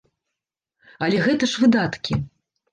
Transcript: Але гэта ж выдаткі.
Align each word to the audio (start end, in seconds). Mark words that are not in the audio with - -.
Але 1.07 1.21
гэта 1.27 1.43
ж 1.53 1.63
выдаткі. 1.67 2.13